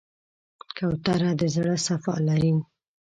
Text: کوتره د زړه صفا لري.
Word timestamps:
کوتره 0.77 1.31
د 1.39 1.41
زړه 1.55 1.75
صفا 1.85 2.15
لري. 2.27 2.53